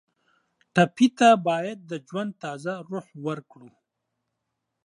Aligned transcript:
ټپي 0.73 1.07
ته 1.17 1.29
باید 1.47 1.77
د 1.91 1.91
ژوند 2.07 2.31
تازه 2.43 2.73
روح 2.89 3.07
ورکړو. 3.25 3.69